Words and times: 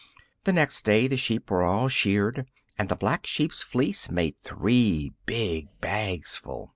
The 0.45 0.51
next 0.51 0.83
day 0.83 1.07
the 1.07 1.15
sheep 1.15 1.51
were 1.51 1.61
all 1.61 1.87
sheared, 1.87 2.47
and 2.75 2.89
the 2.89 2.95
Black 2.95 3.27
Sheep's 3.27 3.61
fleece 3.61 4.09
made 4.09 4.35
three 4.39 5.11
big 5.27 5.67
bagsful. 5.79 6.69